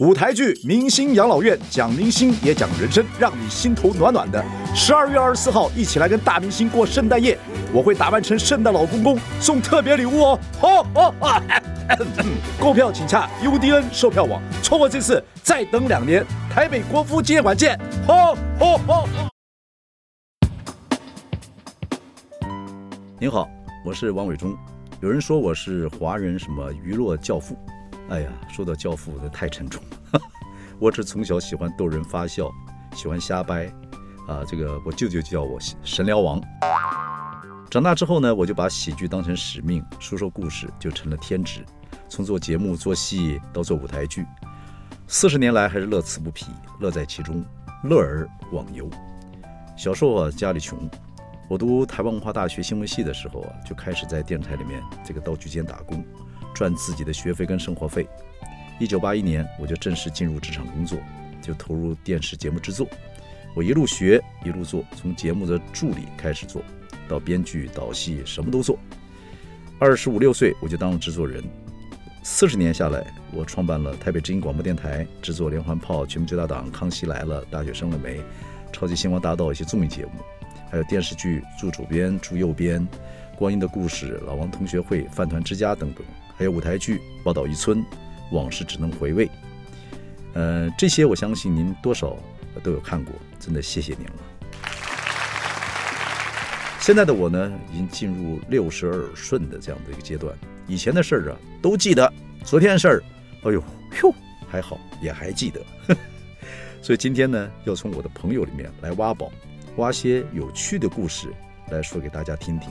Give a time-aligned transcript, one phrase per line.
[0.00, 4.42] 舞台剧《明星养老院》，讲明星也讲人生，让你心头暖暖的。
[4.74, 7.38] 十二月二十四号，一起来跟大明星过圣诞夜，
[7.70, 10.40] 我会打扮成圣诞老公公，送特别礼物哦。
[10.58, 11.42] 好哦啊！
[12.58, 16.24] 购票请洽 UDN 售票网，错过这次再等两年。
[16.50, 17.78] 台北国父纪念馆见。
[18.06, 19.08] 好，好，好。
[23.18, 23.46] 您好，
[23.84, 24.56] 我是王伟忠。
[25.02, 27.54] 有人说我是华人什么娱乐教父。
[28.10, 30.20] 哎呀，说到教父，那太沉重了。
[30.80, 32.50] 我只从小喜欢逗人发笑，
[32.92, 33.66] 喜欢瞎掰，
[34.26, 36.40] 啊，这个我舅舅叫我神聊王。
[37.70, 41.64] 长大之后呢，我就把喜剧当成使命，说说故事就成了天职。
[42.08, 44.26] 从做节目、做戏到做舞台剧，
[45.06, 46.46] 四十年来还是乐此不疲，
[46.80, 47.44] 乐在其中，
[47.84, 48.90] 乐而忘忧。
[49.76, 50.76] 小时候啊，家里穷，
[51.48, 56.04] 我读台湾文化大学新闻系的时候啊，就开始在电视台里面这个道具间打工。
[56.60, 58.06] 赚自己的学费跟生活费。
[58.78, 60.98] 一九八一年，我就正式进入职场工作，
[61.40, 62.86] 就投入电视节目制作。
[63.54, 66.62] 我一路学，一路做，从节目的助理开始做，
[67.08, 68.78] 到编剧、导戏，什么都做。
[69.78, 71.42] 二十五六岁，我就当了制作人。
[72.22, 78.18] 四十年下来，我创办了台北之音广播电台，制作《连环炮》《全民最大党》《康熙来了》《大学生了没》
[78.70, 80.12] 《超级星光大道》一些综艺节目，
[80.70, 82.78] 还有电视剧《驻主编》《驻右边》
[83.38, 86.04] 《光阴的故事》《老王同学会》《饭团之家》等等。
[86.40, 87.84] 还有舞台剧《报道一村》，
[88.30, 89.30] 往事只能回味。
[90.32, 92.16] 呃，这些我相信您多少
[92.62, 94.14] 都有看过，真的谢谢您了。
[96.80, 100.34] 现在的我呢，已经进入六十而顺的这样的一个阶段，
[100.66, 102.10] 以前的事儿啊都记得，
[102.42, 103.02] 昨天的事儿，
[103.42, 103.62] 哎呦
[104.02, 104.14] 哟，
[104.48, 105.60] 还好也还记得。
[106.80, 109.30] 所以今天呢，要从我的朋友里面来挖宝，
[109.76, 111.28] 挖些有趣的故事
[111.70, 112.70] 来说给大家听听。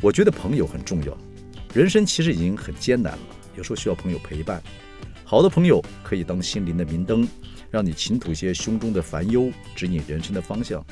[0.00, 1.16] 我觉得朋友很重要，
[1.74, 3.18] 人生其实已经很艰难了，
[3.56, 4.62] 有时候需要朋友陪伴。
[5.24, 7.26] 好的朋友可以当心灵的明灯，
[7.70, 10.84] 让你倾吐些胸中的烦忧，指引人生的方向。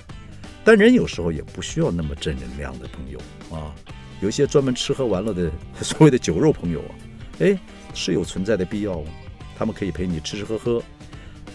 [0.65, 3.19] 但人有时候也不需要那么正能量的朋友
[3.57, 3.73] 啊，
[4.21, 5.51] 有一些专门吃喝玩乐的
[5.81, 6.93] 所谓的酒肉朋友啊，
[7.39, 7.57] 哎，
[7.95, 9.01] 是有存在的必要。
[9.57, 10.83] 他们可以陪你吃吃喝喝，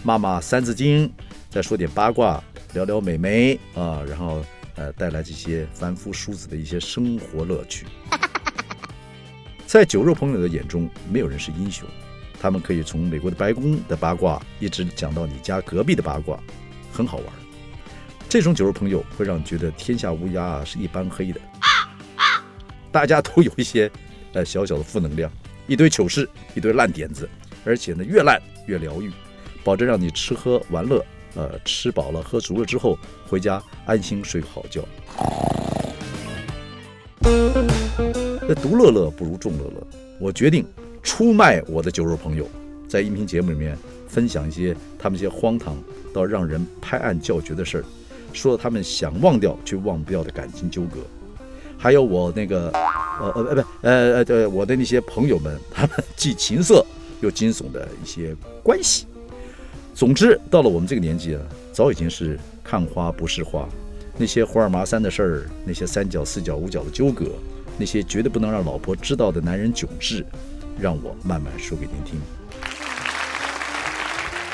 [0.02, 1.12] 骂骂三字经，
[1.50, 2.42] 再说点八卦，
[2.72, 4.42] 聊聊美眉啊，然后。
[4.74, 7.86] 呃，带来这些凡夫俗子的一些生活乐趣。
[9.66, 11.88] 在酒肉朋友的眼中，没有人是英雄。
[12.40, 16.38] 他们可以从美国的白宫的八卦，一直讲到你家隔壁的八卦，
[16.92, 17.26] 很好玩。
[18.28, 21.40] 这种酒肉朋友会让你觉得天下乌鸦是一般黑的。
[22.90, 23.90] 大家都有一些
[24.32, 25.30] 呃小小的负能量，
[25.66, 27.28] 一堆糗事，一堆烂点子，
[27.64, 29.12] 而且呢越烂越疗愈，
[29.62, 31.04] 保证让你吃喝玩乐。
[31.34, 34.82] 呃，吃饱了喝足了之后，回家安心睡个好觉。
[38.46, 39.86] 那独乐乐不如众乐乐，
[40.18, 40.66] 我决定
[41.02, 42.46] 出卖我的酒肉朋友，
[42.88, 43.78] 在音频节目里面
[44.08, 45.76] 分享一些他们一些荒唐
[46.12, 47.84] 到让人拍案叫绝的事儿，
[48.32, 50.98] 说他们想忘掉却忘不掉的感情纠葛，
[51.78, 56.84] 还有我那个呃呃呃不呃呃我的那些朋友们，他 们既情色
[57.20, 59.06] 又惊悚的一些关系。
[59.94, 61.42] 总之，到了我们这个年纪啊，
[61.72, 63.68] 早已经是看花不是花，
[64.16, 67.26] 那些胡二麻三的事儿，那些三角四角五角的纠葛，
[67.78, 70.24] 那些绝对不能让老婆知道的男人囧事，
[70.80, 72.20] 让我慢慢说给您听。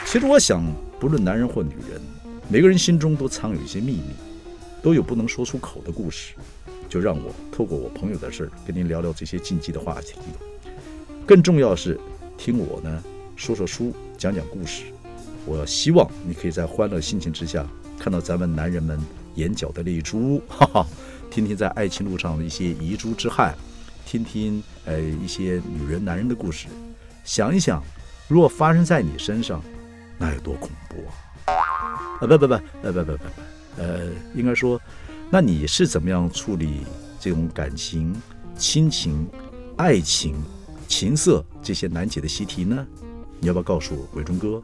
[0.04, 0.62] 其实我想，
[0.98, 2.00] 不论男人或女人，
[2.48, 4.14] 每个人心中都藏有一些秘密，
[4.82, 6.34] 都有不能说出口的故事。
[6.88, 10.14] 就让我透过我朋友的事儿，跟您聊聊这些禁忌的话题。
[11.26, 12.00] 更重要是，
[12.36, 13.02] 听我呢
[13.36, 14.84] 说说书，讲讲故事。
[15.48, 17.66] 我希望你可以在欢乐心情之下，
[17.98, 19.00] 看到咱们男人们
[19.36, 20.86] 眼角的泪珠， 哈哈，
[21.30, 23.54] 听听在爱情路上的一些遗珠之憾，
[24.04, 26.66] 听听呃一些女人男人的故事，
[27.24, 27.82] 想一想，
[28.28, 29.62] 如果发生在你身上，
[30.18, 30.96] 那有多恐怖
[31.50, 31.56] 啊！
[32.20, 34.78] 啊不不不，呃不不不不，呃应该说，
[35.30, 36.82] 那你是怎么样处理
[37.18, 38.14] 这种感情、
[38.58, 39.26] 亲情、
[39.78, 40.36] 爱情、
[40.86, 42.86] 情色这些难解的习题呢？
[43.40, 44.62] 你要不要告诉伟忠哥？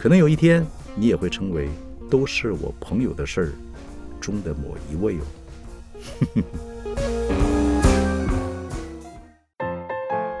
[0.00, 0.66] 可能有一天，
[0.96, 1.68] 你也会成为
[2.10, 3.52] 都是我朋友的事儿
[4.18, 5.24] 中的某一位哦。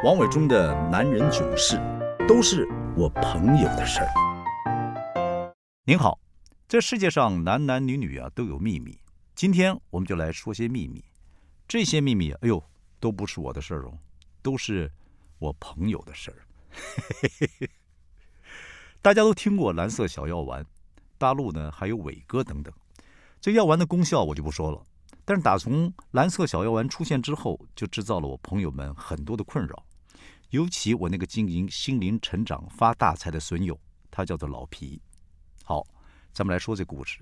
[0.02, 1.78] 王伟忠的男人囧事，
[2.26, 2.66] 都是
[2.96, 4.08] 我朋友的事儿。
[5.84, 6.18] 您好，
[6.66, 8.98] 这世界上男男女女啊都有秘密，
[9.34, 11.04] 今天我们就来说些秘密。
[11.68, 12.64] 这些秘密，哎呦，
[12.98, 13.92] 都不是我的事儿哦，
[14.40, 14.90] 都是
[15.38, 16.38] 我朋友的事儿。
[19.02, 20.64] 大家都听过蓝色小药丸，
[21.16, 22.72] 大陆呢还有伟哥等等。
[23.40, 24.84] 这药丸的功效我就不说了，
[25.24, 29.82] 但是打从蓝色小药丸出现之后，就制造了我朋友们很多的困扰，
[30.50, 33.78] 尤其我那个经营心灵成长发大财的损友，
[34.10, 35.00] 他叫做老皮。
[35.64, 35.86] 好，
[36.34, 37.20] 咱们来说这故事。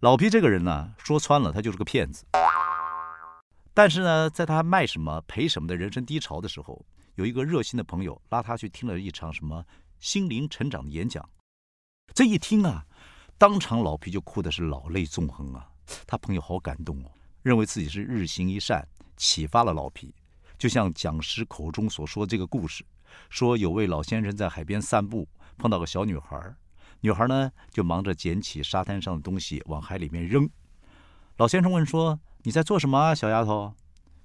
[0.00, 2.26] 老皮这个人呢，说穿了，他就是个骗子。
[3.72, 9.64] 但是呢，在他卖什么赔什么的人生低潮的时候，有一个热心的朋友拉他去听了一场什么
[10.00, 11.28] 心灵成长的演讲。
[12.12, 12.84] 这一听啊，
[13.38, 15.70] 当场老皮就哭的是老泪纵横啊。
[16.06, 17.10] 他朋友好感动哦，
[17.42, 18.86] 认为自己是日行一善，
[19.16, 20.14] 启发了老皮。
[20.58, 22.84] 就像讲师口中所说这个故事，
[23.28, 26.36] 说有位老先生在海边散步，碰到个小女孩，
[27.00, 30.50] 女孩呢就忙着捡起沙滩上的东西往海里面扔。
[31.36, 32.18] 老先生问说。
[32.42, 33.74] 你在做什么啊，小丫头？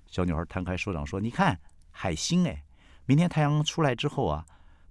[0.07, 1.60] 小女孩摊开手掌说：“你看
[1.92, 2.63] 海星哎，
[3.06, 4.45] 明天太阳出来之后啊，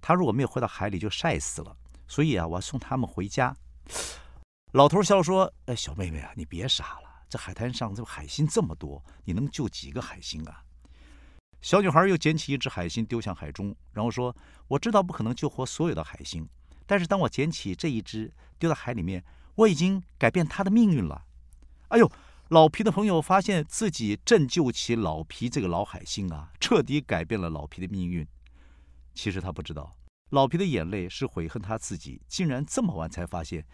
[0.07, 1.75] 他如果没有回到海里就晒死了，
[2.07, 3.57] 所以啊，我要送他们回家。”
[4.73, 10.63] 老头笑说：“哎，小妹妹啊，你别傻了，这海滩上这海星这么多，你能救几个海星啊？”
[11.63, 14.37] 小女孩又捡起一只海星丢向海中，然后说
[14.69, 16.47] ：“我知道不可能救活所有的海星，
[16.85, 19.25] 但是当我捡起这一只丢到海里面，
[19.55, 21.25] 我已经改变它的命运了。”
[21.89, 22.13] 哎呦！
[22.49, 28.25] 老皮的朋友发现自己正救起老皮这个老海星啊，彻底改变了老皮的命运。
[29.15, 29.91] 其实他不知道，
[30.31, 33.65] 老皮的眼泪是悔恨他自己竟然这么晚才发现，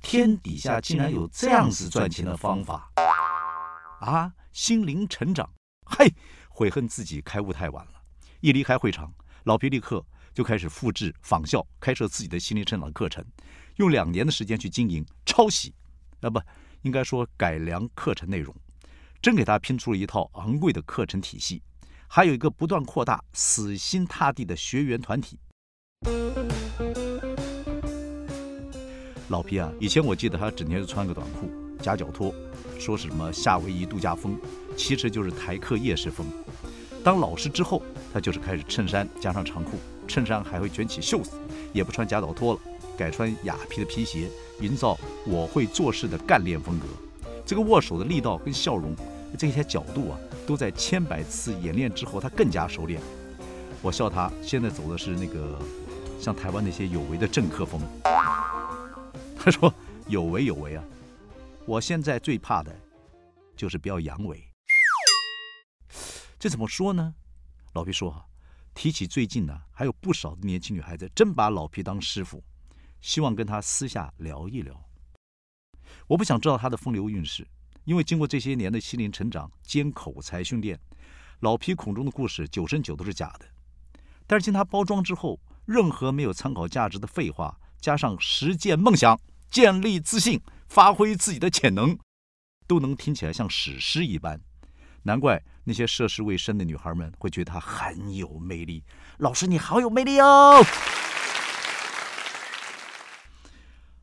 [0.00, 2.90] 天底下竟然有这样子赚钱的方法
[4.00, 4.32] 啊！
[4.52, 5.48] 心灵成长，
[5.84, 6.12] 嘿，
[6.48, 7.92] 悔恨自己开悟太晚了。
[8.40, 9.12] 一离开会场，
[9.44, 13.24] 老皮立刻就开始复制仿效，开设自己的心灵成长课程，
[13.76, 15.74] 用两年的时间去经营抄袭，
[16.20, 16.40] 啊不。
[16.82, 18.54] 应该说改良课程内容，
[19.20, 21.60] 真给他拼出了一套昂贵的课程体系，
[22.08, 25.38] 还有一个不断扩大、死心塌地的学员团体。
[29.28, 31.50] 老皮啊，以前我记得他整天就穿个短裤、
[31.82, 32.32] 夹脚拖，
[32.78, 34.38] 说是什么夏威夷度假风，
[34.76, 36.26] 其实就是台客夜市风。
[37.02, 37.82] 当老师之后，
[38.12, 41.32] 他就是开始衬衫加上长裤，衬衫还会卷起袖子，
[41.72, 42.60] 也不穿夹脚拖了。
[42.96, 44.30] 改穿雅皮的皮鞋，
[44.60, 46.86] 营造我会做事的干练风格。
[47.44, 48.94] 这个握手的力道跟笑容，
[49.36, 53.00] 这些角度啊，都在千百次演练之后，他更加熟练。
[53.82, 55.60] 我笑他现在走的是那个
[56.20, 57.80] 像台湾那些有为的政客风。
[59.36, 59.72] 他说
[60.08, 60.84] 有为有为啊，
[61.66, 62.74] 我现在最怕的
[63.56, 64.40] 就是不要阳痿。
[66.38, 67.14] 这怎么说呢？
[67.74, 68.24] 老皮说，
[68.74, 72.42] 提起最近呢，还有不少的年轻女孩子真把老皮当师傅。
[73.02, 74.74] 希望跟他私下聊一聊。
[76.08, 77.46] 我不想知道他的风流韵事，
[77.86, 80.78] 因为经过这些年的心灵成长兼口才训练，
[81.40, 83.46] 老皮口中的故事九成九都是假的。
[84.26, 89.18] 但是经他包装之后，任何没有参考价值的废话，加上实践梦想、
[89.48, 91.96] 建立自信、发挥自己的潜能，
[92.66, 94.40] 都能听起来像史诗一般。
[95.04, 98.82] 难怪那些涉世未深的女孩们会觉得他很有魅力。
[99.18, 100.60] 老师，你好有魅力哦！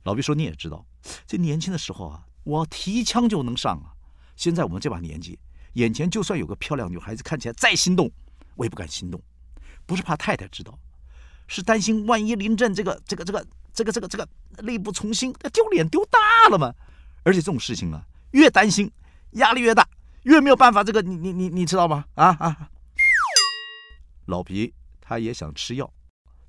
[0.04, 0.86] 老毕说：“你也知道，
[1.28, 3.94] 这年轻的时候啊，我提枪就能上啊。
[4.36, 5.38] 现在我们这把年纪，
[5.74, 8.12] 眼前就算有个漂亮女孩子，看起来再心动，
[8.56, 9.22] 我也不敢心动。
[9.86, 10.78] 不是怕太太知道，
[11.48, 14.28] 是担心万一临阵这个这个这个这个这个这个
[14.64, 16.74] 力不从心，丢脸丢大了嘛。
[17.24, 18.92] 而且这种事情啊，越担心
[19.32, 19.88] 压力越大，
[20.24, 20.84] 越没有办法。
[20.84, 22.06] 这个你你你你知道吗？
[22.16, 22.70] 啊啊！
[24.26, 25.92] 老皮他也想吃药。”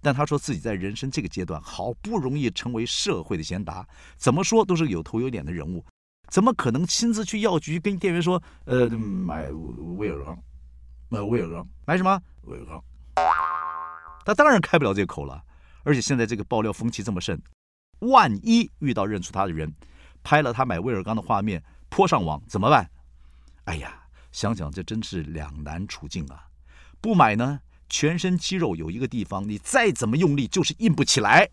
[0.04, 5.82] 但他说自己在人生这个阶段好不容易成为社会的贤达，怎么说都是有头有脸的人物，
[6.28, 9.50] 怎么可能亲自去药局跟店员说：“呃，买
[9.96, 10.38] 威尔刚，
[11.08, 12.84] 买威尔刚，买什么威尔刚？”
[14.26, 15.42] 他当然开不了这个口了。
[15.82, 17.40] 而且现在这个爆料风气这么盛，
[18.00, 19.74] 万一遇到认出他的人，
[20.22, 22.90] 拍了他买威尔刚的画面泼上网怎么办？
[23.64, 26.46] 哎呀，想想这真是两难处境啊！
[27.00, 27.60] 不买呢？
[27.88, 31.48] 全身肌肉有一个地方，你再怎么用力就是硬不起来。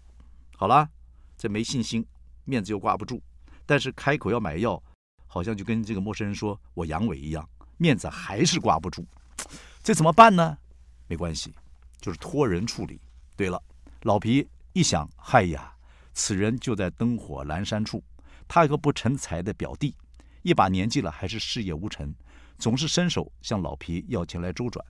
[0.56, 0.90] 好了，
[1.38, 2.06] 这没信心，
[2.46, 3.22] 面子又挂不住。
[3.66, 4.82] 但是开口要买药，
[5.28, 7.48] 好像就跟这个陌生人说我阳痿一样，
[7.78, 9.06] 面子还是挂不住。
[9.84, 10.58] 这怎么办呢？
[11.08, 11.54] 没关系，
[12.00, 13.00] 就是托人处理。
[13.36, 13.62] 对了，
[14.04, 15.74] 老皮一想，嗨呀，
[16.14, 18.04] 此人就在灯火阑珊处。
[18.48, 19.96] 他有个不成才的表弟，
[20.42, 22.14] 一把年纪了还是事业无成，
[22.58, 24.86] 总是伸手向老皮要钱来周转。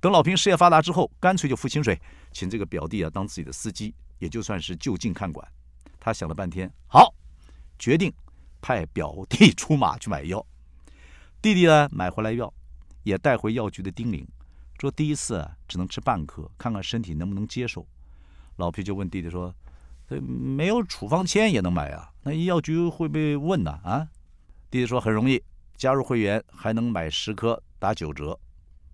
[0.00, 2.00] 等老平事业发达之后，干脆就付薪水，
[2.32, 5.46] 请这个表弟啊当自己的司机，也就算是就近看管。
[5.98, 7.12] 他想了半天，好，
[7.78, 8.12] 决定
[8.60, 10.44] 派表弟出马去买药。
[11.42, 12.52] 弟弟呢买回来药，
[13.02, 14.26] 也带回药局的叮咛，
[14.80, 17.86] 说第一次只能吃半颗，看看身体能不能接受。
[18.56, 19.54] 老皮就问弟弟说
[20.08, 22.10] ：“没有处方签也能买啊？
[22.22, 24.08] 那药局会不会问呢？”啊？
[24.70, 25.42] 弟弟说：“很容易，
[25.76, 28.38] 加入会员还能买十颗打九折。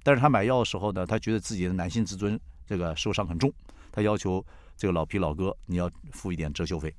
[0.02, 3.52] 但是他买药的时候呢，他觉得自己的男性自尊这个受伤很重，
[3.90, 4.44] 他要求
[4.76, 6.94] 这个老皮老哥你要付一点折旧费。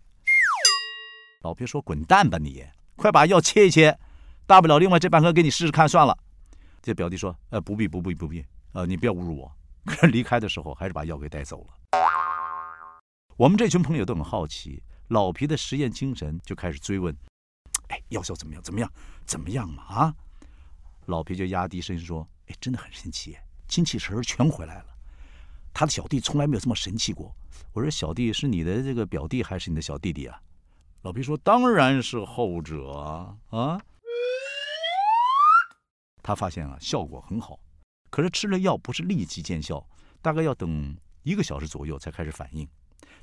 [1.41, 3.99] 老皮说：“滚蛋吧你，快把药切一切，
[4.45, 6.17] 大不了另外这半盒给你试试看算了。”
[6.81, 9.51] 这表弟说：“呃，不必不必不必，呃，你不要侮辱我。
[9.85, 11.99] ”可是离开的时候还是把药给带走了。
[13.35, 17.13] 我们这群朋友都很好奇，老皮的实验精神就开始追问
[17.89, 18.63] ：“哎，药效怎么样？
[18.63, 18.89] 怎么样？
[19.25, 19.83] 怎么样嘛？
[19.83, 20.15] 啊？”
[21.07, 22.25] 老皮就压低声音说。
[22.47, 24.85] 哎，真的很神奇，精气神儿全回来了。
[25.73, 27.35] 他的小弟从来没有这么神气过。
[27.71, 30.39] 我说：“小弟是你的这个表弟还是你的小弟弟啊？”
[31.01, 33.81] 老皮说：“当然是后者啊！”啊，
[36.21, 37.59] 他发现啊，效果很好。
[38.11, 39.83] 可是吃了药不是立即见效，
[40.21, 42.67] 大概要等一个小时左右才开始反应。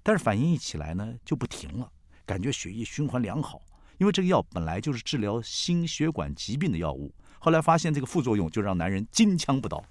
[0.03, 1.93] 但是反应一起来呢，就不停了，
[2.27, 3.63] 感觉血液循环良好。
[3.99, 7.15] 因为这个药本来就是治疗心血管疾病的药物。
[7.43, 9.83] 后来发现这个副作用就让男人金枪不倒。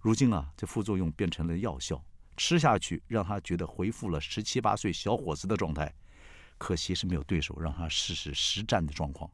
[0.00, 2.00] 如今啊，这副作用变成了药效，
[2.36, 5.92] 吃下去让他觉得恢复了十七八岁小伙子的状态。
[6.56, 9.28] 可惜是没有对手让他试试实战的状况，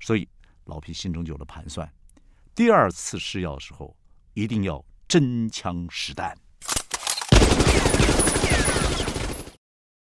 [0.00, 0.26] 所以
[0.64, 1.90] 老皮心中有了盘算：
[2.54, 3.94] 第二次试药的时候
[4.32, 6.34] 一定要真枪实弹。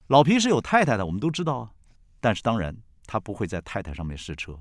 [0.08, 1.72] 老皮是有太太的，我们都知道啊。
[2.20, 4.60] 但是当然，他不会在太太上面试车。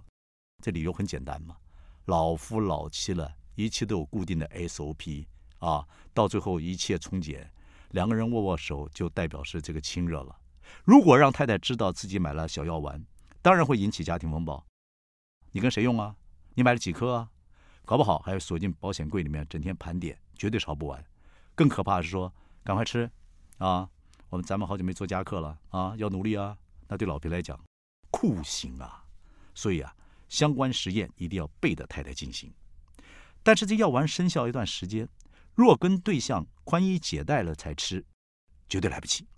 [0.63, 1.57] 这理由很简单嘛，
[2.05, 5.27] 老夫老妻了，一切都有固定的 SOP
[5.59, 5.85] 啊。
[6.15, 7.51] 到最后一切从简，
[7.91, 10.37] 两个人握握手就代表是这个亲热了。
[10.85, 13.05] 如果让太太知道自己买了小药丸，
[13.43, 14.65] 当然会引起家庭风暴。
[15.51, 16.15] 你跟谁用啊？
[16.55, 17.29] 你买了几颗啊？
[17.85, 21.05] 搞不好还要锁进保险柜里面，整天盘点，绝对吵不完。
[21.57, 22.33] 更可怕的是说，
[22.63, 23.11] 赶快吃
[23.59, 23.91] 啊！
[24.33, 26.57] 我们咱们好久没做家课了啊，要努力啊！
[26.89, 27.63] 那对老皮来讲，
[28.11, 29.05] 酷刑啊！
[29.55, 29.95] 所以啊，
[30.27, 32.51] 相关实验一定要背着太太进行。
[33.43, 35.07] 但是这药丸生效一段时间，
[35.55, 38.03] 若跟对象宽衣解带了才吃，
[38.71, 39.29] 绝对来不及。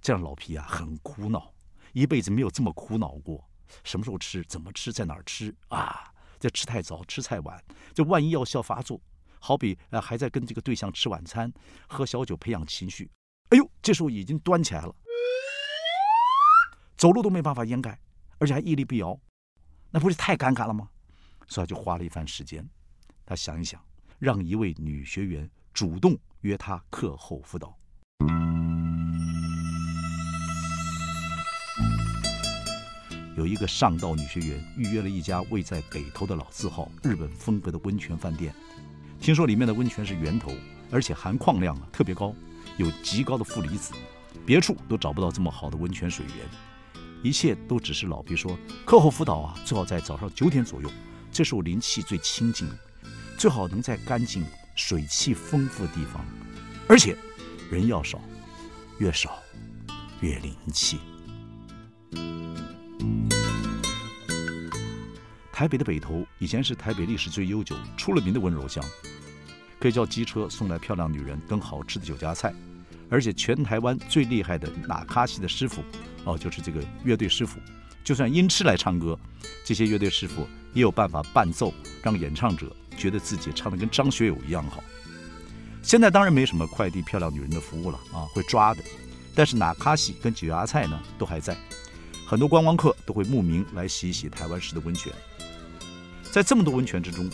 [0.00, 1.52] 这让老皮啊很苦恼，
[1.92, 3.46] 一辈子没有这么苦恼过。
[3.84, 4.42] 什么时候吃？
[4.44, 4.90] 怎么吃？
[4.90, 5.54] 在哪儿吃？
[5.68, 7.62] 啊，这吃太早，吃太晚，
[7.92, 8.98] 这万一药效发作，
[9.40, 11.52] 好比啊还在跟这个对象吃晚餐，
[11.86, 13.10] 喝小酒培养情绪。
[13.88, 14.94] 这时候已经端起来了，
[16.98, 17.98] 走路都没办法掩盖，
[18.36, 19.18] 而且还屹立不摇，
[19.90, 20.90] 那不是太尴尬了吗？
[21.46, 22.68] 所以就花了一番时间，
[23.24, 23.82] 他想一想，
[24.18, 27.74] 让一位女学员主动约他课后辅导。
[33.38, 38.54] 有一个上道女学员预约了一家位在北投的老字号日本风格的温泉饭店，
[39.18, 40.52] 听说里面的温泉是源头，
[40.90, 42.34] 而且含矿量啊特别高。
[42.78, 43.92] 有极高的负离子，
[44.46, 46.46] 别处都找不到这么好的温泉水源。
[47.22, 48.56] 一切都只是老皮说，
[48.86, 50.88] 课后辅导啊，最好在早上九点左右，
[51.32, 52.70] 这时候灵气最清净，
[53.36, 56.24] 最好能在干净、水气丰富的地方，
[56.88, 57.16] 而且
[57.68, 58.20] 人要少，
[58.98, 59.36] 越少
[60.20, 61.00] 越灵气。
[65.52, 68.84] 台北的北投以前是台北历史最悠久、出了名的温柔乡，
[69.80, 72.52] 可以叫机车送来漂亮女人跟好吃的酒家菜。
[73.10, 75.82] 而且全台湾最厉害的纳卡西的师傅，
[76.24, 77.58] 哦，就是这个乐队师傅，
[78.04, 79.18] 就算音痴来唱歌，
[79.64, 84.84] 这些乐队师傅也有办法伴奏，让演唱者觉得自己唱的跟张学友一样好。
[85.82, 88.82] 现在当然没什么快递漂亮女人的服务了啊，会抓的。
[89.34, 91.56] 但是纳卡西跟酒家菜呢都还在，
[92.26, 95.10] 很多观光客都会慕名来洗一洗台湾式的温泉。
[96.30, 97.30] 在这么多温泉之中，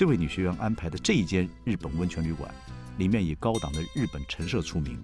[0.00, 2.50] 这位女学员安排的这一间日本温泉旅馆。
[2.96, 4.98] 里面以高档的日本陈设出名，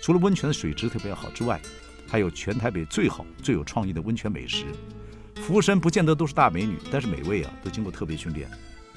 [0.00, 1.60] 除了温泉的水质特别好之外，
[2.06, 4.64] 还有全台北最好、最有创意的温泉美食。
[5.34, 8.48] 服务生不见得都是大美女，但是每位啊都经过特别训练，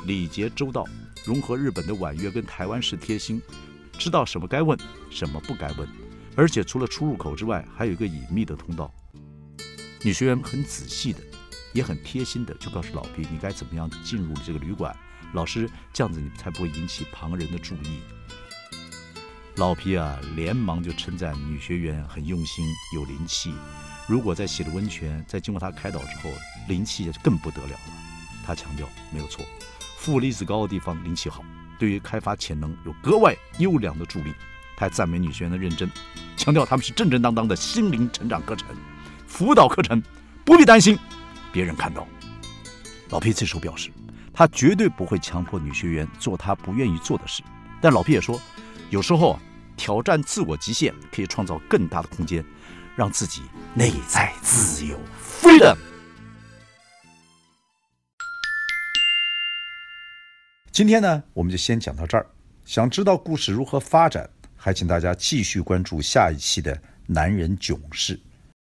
[0.05, 0.85] 礼节周到，
[1.25, 3.41] 融合日本的婉约跟台湾式贴心，
[3.97, 4.77] 知道什么该问，
[5.09, 5.89] 什么不该问。
[6.35, 8.93] 而且除了出入口之外，还有一个隐秘的通道。
[10.03, 11.19] 女学员很仔细的，
[11.75, 14.95] 也很贴心的，就告诉老皮你该怎么样进入这个旅馆。
[15.33, 17.99] 老师这样子，你才不会引起旁人的注意。
[19.57, 22.65] 老皮啊，连忙就称赞女学员很用心，
[22.95, 23.53] 有灵气。
[24.07, 26.31] 如果在洗了温泉，再经过他开导之后，
[26.69, 27.79] 灵气就更不得了了。
[28.45, 29.43] 他强调没有错，
[29.97, 31.43] 负离子高的地方灵气好，
[31.77, 34.33] 对于开发潜能有格外优良的助力。
[34.77, 35.91] 他还赞美女学员的认真，
[36.37, 38.67] 强调他们是正正当当的心灵成长课程、
[39.27, 40.01] 辅导课程，
[40.45, 40.97] 不必担心
[41.55, 42.05] 别人看到。
[43.09, 43.89] 老皮这时候表示，
[44.33, 47.41] 他绝对不会强迫女学员做他不愿意做的事。
[47.81, 48.39] 但老皮也说，
[48.89, 49.39] 有时候。
[49.77, 52.41] 挑战自我极限，可以创造更大的空间，
[52.95, 53.41] 让自己
[53.73, 54.97] 内在自由。
[55.21, 55.75] Freedom。
[60.71, 62.25] 今天呢，我们就先讲到这儿。
[62.63, 66.73] 想知道故事如何发展，还请大家继续关注下一期的
[67.05, 68.15] 《男人囧事》。